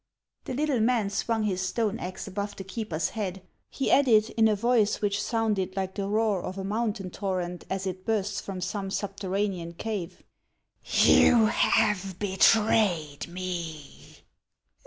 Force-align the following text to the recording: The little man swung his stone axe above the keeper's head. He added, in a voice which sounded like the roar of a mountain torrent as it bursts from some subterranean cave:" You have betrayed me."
The 0.45 0.55
little 0.55 0.79
man 0.79 1.11
swung 1.11 1.43
his 1.43 1.61
stone 1.61 1.99
axe 1.99 2.25
above 2.27 2.55
the 2.55 2.63
keeper's 2.63 3.09
head. 3.09 3.43
He 3.69 3.91
added, 3.91 4.31
in 4.31 4.47
a 4.47 4.55
voice 4.55 4.99
which 4.99 5.21
sounded 5.21 5.75
like 5.77 5.93
the 5.93 6.07
roar 6.07 6.41
of 6.41 6.57
a 6.57 6.63
mountain 6.63 7.11
torrent 7.11 7.65
as 7.69 7.85
it 7.85 8.03
bursts 8.03 8.41
from 8.41 8.61
some 8.61 8.89
subterranean 8.89 9.73
cave:" 9.73 10.23
You 11.11 11.45
have 11.45 12.17
betrayed 12.17 13.27
me." 13.27 14.23